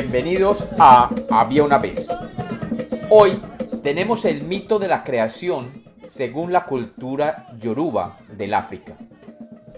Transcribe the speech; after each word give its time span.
Bienvenidos 0.00 0.64
a 0.78 1.10
Había 1.28 1.64
una 1.64 1.78
vez. 1.78 2.06
Hoy 3.10 3.32
tenemos 3.82 4.24
el 4.26 4.44
mito 4.44 4.78
de 4.78 4.86
la 4.86 5.02
creación 5.02 5.72
según 6.06 6.52
la 6.52 6.66
cultura 6.66 7.48
yoruba 7.58 8.20
del 8.28 8.54
África. 8.54 8.96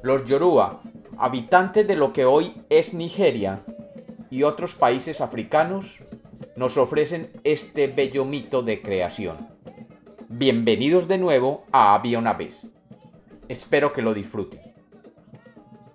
Los 0.03 0.27
yoruba, 0.27 0.83
habitantes 1.17 1.89
de 1.89 1.97
lo 1.97 2.13
que 2.13 2.27
hoy 2.27 2.53
es 2.69 2.93
Nigeria 2.93 3.65
y 4.29 4.43
otros 4.43 4.75
países 4.75 5.23
africanos, 5.23 6.01
nos 6.55 6.77
ofrecen 6.77 7.31
este 7.43 7.87
bello 7.87 8.27
mito 8.27 8.61
de 8.61 8.83
creación. 8.83 9.39
Bienvenidos 10.29 11.09
de 11.09 11.17
nuevo 11.17 11.65
a 11.73 11.95
Había 11.95 12.19
una 12.19 12.35
vez. 12.35 12.69
Espero 13.49 13.95
que 13.95 14.03
lo 14.03 14.13
disfruten. 14.13 14.61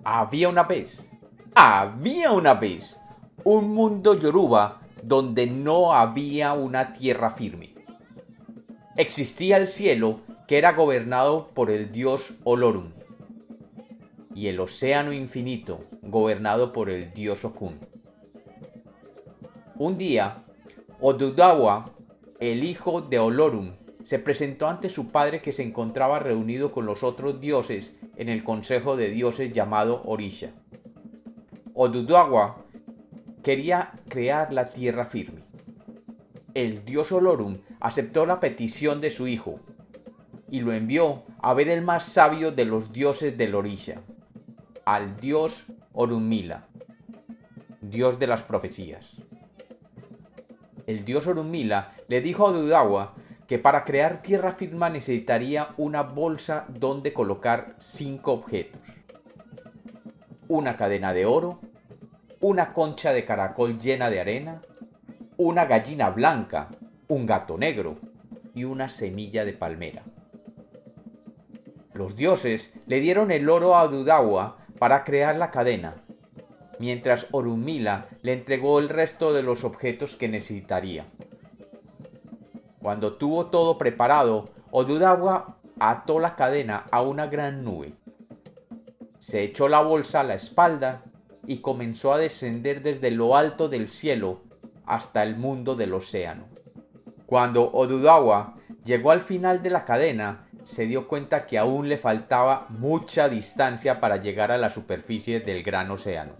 Había 0.03 0.49
una 0.49 0.63
vez. 0.63 1.11
Había 1.53 2.31
una 2.31 2.55
vez 2.55 2.99
un 3.45 3.75
mundo 3.75 4.15
yoruba 4.15 4.81
donde 5.03 5.45
no 5.45 5.93
había 5.93 6.53
una 6.53 6.93
tierra 6.93 7.29
firme. 7.29 7.75
Existía 8.97 9.57
el 9.57 9.67
cielo 9.67 10.21
que 10.47 10.57
era 10.57 10.73
gobernado 10.73 11.49
por 11.53 11.69
el 11.69 11.91
dios 11.91 12.33
Olorum 12.43 12.89
y 14.33 14.47
el 14.47 14.59
océano 14.59 15.13
infinito 15.13 15.79
gobernado 16.01 16.71
por 16.71 16.89
el 16.89 17.13
dios 17.13 17.45
Okun. 17.45 17.79
Un 19.75 19.95
día, 19.99 20.43
Odudawa, 20.99 21.91
el 22.39 22.63
hijo 22.63 23.01
de 23.01 23.19
Olorum, 23.19 23.73
se 24.01 24.17
presentó 24.17 24.67
ante 24.67 24.89
su 24.89 25.09
padre 25.11 25.43
que 25.43 25.53
se 25.53 25.61
encontraba 25.61 26.17
reunido 26.17 26.71
con 26.71 26.87
los 26.87 27.03
otros 27.03 27.39
dioses 27.39 27.93
en 28.15 28.29
el 28.29 28.43
consejo 28.43 28.97
de 28.97 29.11
dioses 29.11 29.51
llamado 29.51 30.01
Orisha. 30.05 30.49
Odudawa 31.75 32.65
quería 33.45 33.91
crear 34.09 34.51
la 34.51 34.71
tierra 34.71 35.05
firme. 35.05 35.43
El 36.55 36.83
dios 36.83 37.11
Olorum 37.11 37.59
aceptó 37.79 38.25
la 38.25 38.39
petición 38.39 39.01
de 39.01 39.11
su 39.11 39.27
hijo 39.27 39.59
y 40.49 40.61
lo 40.61 40.73
envió 40.73 41.21
a 41.43 41.53
ver 41.53 41.69
el 41.69 41.83
más 41.83 42.05
sabio 42.05 42.51
de 42.51 42.65
los 42.65 42.91
dioses 42.91 43.37
del 43.37 43.53
Orisha, 43.53 44.01
al 44.83 45.17
dios 45.17 45.67
Orunmila, 45.93 46.65
dios 47.81 48.17
de 48.17 48.25
las 48.25 48.41
profecías. 48.41 49.17
El 50.87 51.05
dios 51.05 51.27
Orunmila 51.27 51.93
le 52.07 52.21
dijo 52.21 52.47
a 52.47 52.49
Odudawa 52.49 53.13
que 53.45 53.59
para 53.59 53.83
crear 53.83 54.23
tierra 54.23 54.53
firme 54.53 54.89
necesitaría 54.89 55.69
una 55.77 56.01
bolsa 56.01 56.65
donde 56.67 57.13
colocar 57.13 57.75
cinco 57.77 58.31
objetos. 58.31 58.81
Una 60.47 60.77
cadena 60.77 61.13
de 61.13 61.27
oro, 61.27 61.59
una 62.39 62.73
concha 62.73 63.13
de 63.13 63.25
caracol 63.25 63.79
llena 63.79 64.09
de 64.09 64.19
arena, 64.19 64.61
una 65.37 65.65
gallina 65.65 66.09
blanca, 66.09 66.69
un 67.07 67.25
gato 67.25 67.57
negro 67.57 67.97
y 68.53 68.63
una 68.63 68.89
semilla 68.89 69.45
de 69.45 69.53
palmera. 69.53 70.03
Los 71.93 72.15
dioses 72.15 72.73
le 72.87 72.99
dieron 72.99 73.31
el 73.31 73.49
oro 73.49 73.75
a 73.75 73.87
Dudawa 73.87 74.57
para 74.79 75.03
crear 75.03 75.35
la 75.37 75.51
cadena, 75.51 76.03
mientras 76.79 77.27
Orumila 77.31 78.07
le 78.21 78.33
entregó 78.33 78.79
el 78.79 78.89
resto 78.89 79.33
de 79.33 79.43
los 79.43 79.63
objetos 79.63 80.15
que 80.15 80.27
necesitaría. 80.27 81.05
Cuando 82.81 83.13
tuvo 83.13 83.47
todo 83.47 83.77
preparado, 83.77 84.49
Odudawa 84.71 85.57
ató 85.79 86.19
la 86.19 86.35
cadena 86.35 86.85
a 86.91 87.01
una 87.01 87.27
gran 87.27 87.63
nube. 87.63 87.93
Se 89.19 89.41
echó 89.43 89.69
la 89.69 89.81
bolsa 89.81 90.19
a 90.19 90.23
la 90.23 90.35
espalda 90.35 91.03
y 91.47 91.57
comenzó 91.57 92.13
a 92.13 92.17
descender 92.17 92.81
desde 92.81 93.11
lo 93.11 93.35
alto 93.35 93.69
del 93.69 93.89
cielo 93.89 94.41
hasta 94.85 95.23
el 95.23 95.35
mundo 95.35 95.75
del 95.75 95.93
océano. 95.93 96.45
Cuando 97.25 97.71
Odudawa 97.71 98.55
llegó 98.83 99.11
al 99.11 99.21
final 99.21 99.61
de 99.61 99.69
la 99.71 99.85
cadena, 99.85 100.47
se 100.63 100.85
dio 100.85 101.07
cuenta 101.07 101.45
que 101.45 101.57
aún 101.57 101.89
le 101.89 101.97
faltaba 101.97 102.67
mucha 102.69 103.29
distancia 103.29 103.99
para 103.99 104.17
llegar 104.17 104.51
a 104.51 104.57
la 104.57 104.69
superficie 104.69 105.39
del 105.39 105.63
gran 105.63 105.89
océano. 105.91 106.33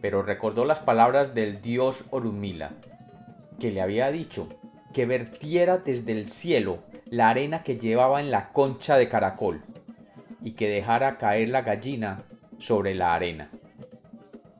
Pero 0.00 0.22
recordó 0.22 0.64
las 0.64 0.80
palabras 0.80 1.34
del 1.34 1.60
dios 1.60 2.04
Orumila, 2.10 2.72
que 3.60 3.70
le 3.70 3.80
había 3.80 4.10
dicho 4.10 4.48
que 4.92 5.06
vertiera 5.06 5.78
desde 5.78 6.12
el 6.12 6.26
cielo 6.26 6.80
la 7.06 7.30
arena 7.30 7.62
que 7.62 7.78
llevaba 7.78 8.20
en 8.20 8.30
la 8.30 8.52
concha 8.52 8.96
de 8.96 9.08
caracol 9.08 9.62
y 10.42 10.52
que 10.52 10.68
dejara 10.68 11.18
caer 11.18 11.48
la 11.50 11.62
gallina 11.62 12.24
sobre 12.62 12.94
la 12.94 13.14
arena. 13.14 13.50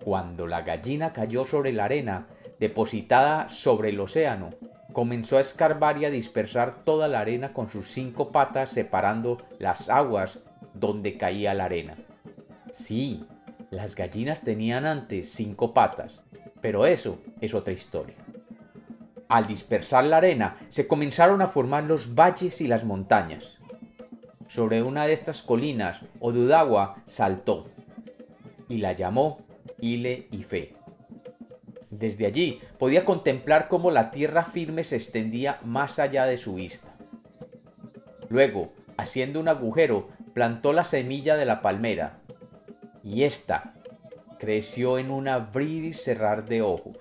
Cuando 0.05 0.49
la 0.49 0.63
gallina 0.63 1.13
cayó 1.13 1.47
sobre 1.47 1.73
la 1.73 1.85
arena, 1.85 2.27
depositada 2.59 3.49
sobre 3.49 3.91
el 3.91 4.01
océano, 4.01 4.51
comenzó 4.93 5.39
a 5.39 5.41
escarbar 5.41 5.99
y 5.99 6.05
a 6.05 6.11
dispersar 6.11 6.85
toda 6.85 7.07
la 7.07 7.21
arena 7.21 7.53
con 7.53 7.71
sus 7.71 7.89
cinco 7.89 8.33
patas 8.33 8.71
separando 8.71 9.39
las 9.61 9.89
aguas 9.89 10.41
donde 10.75 11.17
caía 11.17 11.55
la 11.55 11.67
arena. 11.67 11.97
Sí, 12.73 13.25
las 13.71 13.95
gallinas 13.95 14.41
tenían 14.41 14.85
antes 14.85 15.31
cinco 15.33 15.73
patas, 15.73 16.21
pero 16.61 16.87
eso 16.87 17.19
es 17.41 17.55
otra 17.55 17.73
historia. 17.73 18.17
Al 19.29 19.47
dispersar 19.47 20.05
la 20.05 20.17
arena, 20.17 20.57
se 20.69 20.89
comenzaron 20.89 21.41
a 21.41 21.49
formar 21.49 21.85
los 21.85 22.17
valles 22.17 22.61
y 22.61 22.67
las 22.67 22.85
montañas. 22.85 23.59
Sobre 24.49 24.83
una 24.83 25.07
de 25.07 25.15
estas 25.15 25.43
colinas, 25.43 26.01
Odudawa 26.21 26.97
saltó 27.07 27.67
y 28.72 28.78
la 28.78 28.93
llamó 28.93 29.38
Ile 29.81 30.28
Ife. 30.31 30.75
Desde 31.91 32.25
allí 32.25 32.60
podía 32.78 33.05
contemplar 33.05 33.69
cómo 33.69 33.91
la 33.91 34.10
tierra 34.10 34.47
firme 34.47 34.83
se 34.83 34.97
extendía 34.97 35.60
más 35.62 35.99
allá 35.99 36.25
de 36.25 36.38
su 36.38 36.55
vista. 36.55 36.97
Luego, 38.31 38.72
haciendo 38.97 39.41
un 39.41 39.49
agujero, 39.49 40.09
plantó 40.32 40.72
la 40.72 40.84
semilla 40.84 41.37
de 41.37 41.44
la 41.44 41.61
palmera, 41.61 42.21
y 43.05 43.25
ésta 43.25 43.75
creció 44.38 44.99
en 44.99 45.11
un 45.11 45.28
abrir 45.28 45.84
y 45.84 45.93
cerrar 45.93 46.47
de 46.47 46.62
ojos 46.62 46.97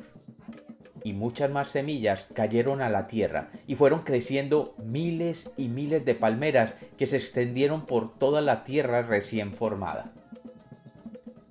y 1.04 1.14
muchas 1.14 1.50
más 1.50 1.70
semillas 1.70 2.28
cayeron 2.34 2.82
a 2.82 2.90
la 2.90 3.08
tierra 3.08 3.50
y 3.66 3.76
fueron 3.76 4.02
creciendo 4.02 4.76
miles 4.84 5.52
y 5.58 5.68
miles 5.68 6.06
de 6.06 6.16
palmeras 6.16 6.74
que 6.98 7.08
se 7.08 7.18
extendieron 7.18 7.86
por 7.86 8.18
toda 8.18 8.42
la 8.42 8.64
tierra 8.64 9.02
recién 9.02 9.54
formada. 9.54 10.14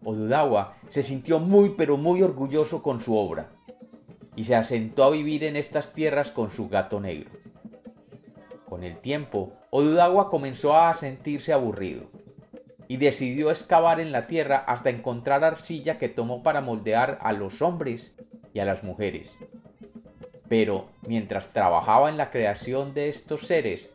Odudawa 0.04 0.76
se 0.88 1.02
sintió 1.02 1.38
muy 1.38 1.70
pero 1.70 1.96
muy 1.96 2.22
orgulloso 2.22 2.82
con 2.82 3.00
su 3.00 3.16
obra 3.16 3.50
y 4.36 4.44
se 4.44 4.54
asentó 4.54 5.04
a 5.04 5.10
vivir 5.10 5.44
en 5.44 5.56
estas 5.56 5.92
tierras 5.92 6.30
con 6.30 6.50
su 6.50 6.68
gato 6.68 7.00
negro. 7.00 7.30
Con 8.66 8.84
el 8.84 8.98
tiempo, 8.98 9.52
Odudawa 9.70 10.30
comenzó 10.30 10.76
a 10.76 10.94
sentirse 10.94 11.52
aburrido 11.52 12.04
y 12.88 12.96
decidió 12.96 13.50
excavar 13.50 14.00
en 14.00 14.12
la 14.12 14.26
tierra 14.26 14.56
hasta 14.56 14.90
encontrar 14.90 15.44
arcilla 15.44 15.98
que 15.98 16.08
tomó 16.08 16.42
para 16.42 16.60
moldear 16.60 17.18
a 17.20 17.32
los 17.32 17.62
hombres 17.62 18.14
y 18.54 18.60
a 18.60 18.64
las 18.64 18.82
mujeres. 18.82 19.36
Pero 20.48 20.88
mientras 21.06 21.52
trabajaba 21.52 22.08
en 22.08 22.16
la 22.16 22.30
creación 22.30 22.94
de 22.94 23.08
estos 23.08 23.46
seres, 23.46 23.90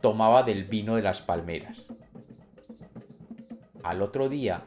tomaba 0.00 0.42
del 0.42 0.64
vino 0.64 0.96
de 0.96 1.02
las 1.02 1.22
palmeras. 1.22 1.82
Al 3.84 4.02
otro 4.02 4.28
día, 4.28 4.64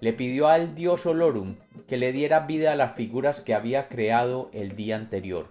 le 0.00 0.12
pidió 0.12 0.48
al 0.48 0.74
dios 0.74 1.06
Olorum 1.06 1.56
que 1.86 1.96
le 1.96 2.12
diera 2.12 2.40
vida 2.40 2.72
a 2.72 2.76
las 2.76 2.92
figuras 2.92 3.40
que 3.40 3.54
había 3.54 3.88
creado 3.88 4.50
el 4.52 4.70
día 4.70 4.96
anterior. 4.96 5.46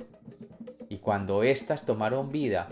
Y 0.89 0.97
cuando 0.97 1.43
éstas 1.43 1.85
tomaron 1.85 2.31
vida, 2.31 2.69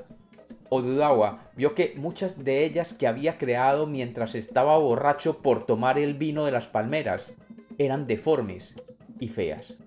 Odudawa 0.69 1.49
vio 1.55 1.75
que 1.75 1.93
muchas 1.97 2.43
de 2.43 2.65
ellas 2.65 2.93
que 2.93 3.07
había 3.07 3.37
creado 3.37 3.85
mientras 3.87 4.35
estaba 4.35 4.77
borracho 4.77 5.41
por 5.41 5.65
tomar 5.65 5.97
el 5.99 6.15
vino 6.15 6.45
de 6.45 6.51
las 6.51 6.67
palmeras 6.67 7.31
eran 7.77 8.07
deformes 8.07 8.75
y 9.19 9.29
feas 9.29 9.77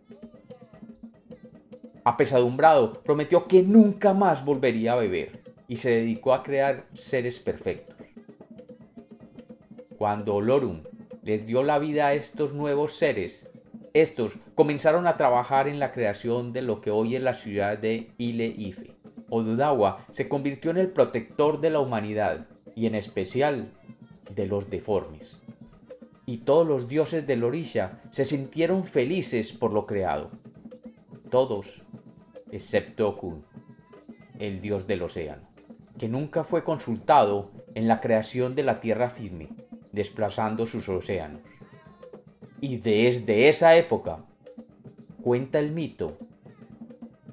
apesadumbrado, 2.05 3.03
prometió 3.03 3.47
que 3.47 3.62
nunca 3.62 4.15
más 4.15 4.44
volvería 4.44 4.93
a 4.93 4.97
beber 4.97 5.41
y 5.69 5.76
se 5.76 5.91
dedicó 5.91 6.35
a 6.35 6.43
crear 6.43 6.87
seres 6.94 7.41
perfectos. 7.41 7.97
Cuando 9.97 10.35
Olorum 10.37 10.82
les 11.22 11.46
dio 11.46 11.62
la 11.62 11.78
vida 11.78 12.08
a 12.08 12.14
estos 12.14 12.52
nuevos 12.52 12.94
seres, 12.94 13.49
estos 13.93 14.34
comenzaron 14.55 15.06
a 15.06 15.17
trabajar 15.17 15.67
en 15.67 15.81
la 15.81 15.90
creación 15.90 16.52
de 16.52 16.62
lo 16.62 16.81
que 16.81 16.90
hoy 16.90 17.17
es 17.17 17.22
la 17.22 17.34
ciudad 17.34 17.76
de 17.76 18.12
Ile 18.19 18.46
Ife. 18.46 18.94
Odudawa 19.28 20.05
se 20.12 20.28
convirtió 20.28 20.70
en 20.70 20.76
el 20.76 20.90
protector 20.90 21.61
de 21.61 21.70
la 21.70 21.81
humanidad 21.81 22.46
y 22.75 22.87
en 22.87 22.94
especial 22.94 23.72
de 24.34 24.46
los 24.46 24.70
deformes. 24.70 25.40
Y 26.26 26.38
todos 26.38 26.67
los 26.67 26.88
dioses 26.88 27.26
del 27.26 27.43
Orisha 27.43 28.00
se 28.11 28.25
sintieron 28.25 28.84
felices 28.84 29.52
por 29.52 29.72
lo 29.72 29.87
creado. 29.87 30.31
Todos 31.31 31.82
excepto 32.50 33.08
Okun, 33.08 33.44
el 34.38 34.61
dios 34.61 34.87
del 34.87 35.02
océano, 35.02 35.49
que 35.99 36.08
nunca 36.08 36.44
fue 36.44 36.64
consultado 36.64 37.50
en 37.75 37.88
la 37.88 38.00
creación 38.00 38.55
de 38.55 38.62
la 38.62 38.81
tierra 38.81 39.11
firme, 39.11 39.49
desplazando 39.93 40.67
sus 40.67 40.89
océanos. 40.89 41.43
Y 42.61 42.77
desde 42.77 43.49
esa 43.49 43.77
época, 43.77 44.19
cuenta 45.23 45.59
el 45.59 45.73
mito, 45.73 46.19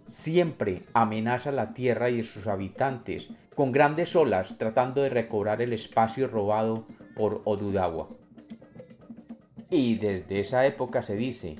siempre 0.05 0.83
amenaza 0.93 1.51
la 1.51 1.73
tierra 1.73 2.09
y 2.09 2.23
sus 2.23 2.47
habitantes 2.47 3.29
con 3.55 3.71
grandes 3.71 4.15
olas 4.15 4.57
tratando 4.57 5.01
de 5.01 5.09
recobrar 5.09 5.61
el 5.61 5.73
espacio 5.73 6.27
robado 6.27 6.85
por 7.15 7.41
Odudawa. 7.45 8.07
Y 9.69 9.95
desde 9.95 10.39
esa 10.39 10.65
época 10.65 11.03
se 11.03 11.15
dice 11.15 11.57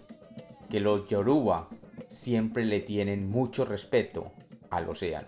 que 0.69 0.79
los 0.79 1.07
Yoruba 1.07 1.67
siempre 2.07 2.65
le 2.65 2.79
tienen 2.79 3.29
mucho 3.29 3.65
respeto 3.65 4.31
al 4.69 4.87
océano. 4.89 5.27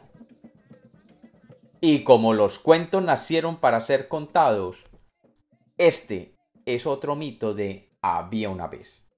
Y 1.81 2.03
como 2.03 2.33
los 2.33 2.59
cuentos 2.59 3.03
nacieron 3.03 3.57
para 3.57 3.81
ser 3.81 4.07
contados, 4.07 4.85
este 5.79 6.37
es 6.65 6.85
otro 6.85 7.15
mito 7.15 7.53
de 7.55 7.97
había 8.01 8.49
una 8.49 8.67
vez. 8.67 9.08